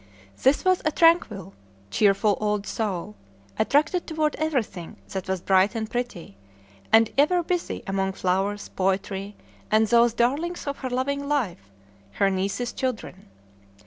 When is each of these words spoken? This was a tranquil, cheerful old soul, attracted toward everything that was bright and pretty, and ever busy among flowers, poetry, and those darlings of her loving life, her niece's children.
This 0.41 0.65
was 0.65 0.81
a 0.83 0.91
tranquil, 0.91 1.53
cheerful 1.91 2.35
old 2.41 2.65
soul, 2.65 3.13
attracted 3.59 4.07
toward 4.07 4.35
everything 4.37 4.97
that 5.09 5.27
was 5.27 5.41
bright 5.41 5.75
and 5.75 5.87
pretty, 5.87 6.37
and 6.91 7.13
ever 7.19 7.43
busy 7.43 7.83
among 7.85 8.13
flowers, 8.13 8.67
poetry, 8.69 9.35
and 9.69 9.85
those 9.85 10.15
darlings 10.15 10.65
of 10.65 10.79
her 10.79 10.89
loving 10.89 11.27
life, 11.29 11.69
her 12.13 12.31
niece's 12.31 12.73
children. 12.73 13.27